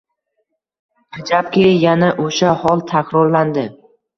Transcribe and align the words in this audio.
Ajabki, 1.17 1.67
yana 1.83 2.09
o‘sha 2.27 2.57
hol 2.63 2.85
takrorlandi 2.97 3.69